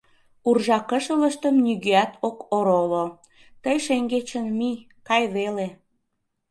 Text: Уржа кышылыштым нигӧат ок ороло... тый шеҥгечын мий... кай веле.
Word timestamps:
Уржа 0.49 0.79
кышылыштым 0.89 1.55
нигӧат 1.65 2.11
ок 2.27 2.37
ороло... 2.57 3.05
тый 3.63 3.77
шеҥгечын 3.85 4.45
мий... 4.57 4.77
кай 5.07 5.23
веле. 5.35 5.67